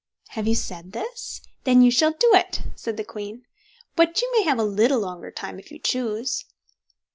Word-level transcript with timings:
"Have 0.29 0.47
you 0.47 0.55
said 0.55 0.93
this? 0.93 1.41
then 1.63 1.83
you 1.83 1.91
shall 1.91 2.13
do 2.17 2.31
it", 2.33 2.63
said 2.75 2.97
the 2.97 3.03
queen; 3.03 3.45
"but 3.95 4.19
you 4.19 4.31
may 4.35 4.41
have 4.45 4.57
a 4.57 4.63
little 4.63 4.99
longer 4.99 5.29
time 5.29 5.59
if 5.59 5.69
you 5.71 5.77
choose." 5.77 6.43